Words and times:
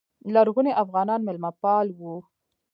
لرغوني 0.33 0.71
افغانان 0.83 1.19
میلمه 1.27 1.51
پال 1.61 1.87
وو 1.99 2.13